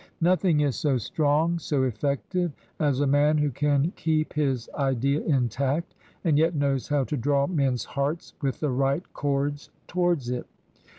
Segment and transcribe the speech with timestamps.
[0.21, 5.93] Nothing is so strong, so effective, as a man who can keep his Idea intact
[6.23, 10.47] and yet knows how to draw men's hearts with the right cords towards it.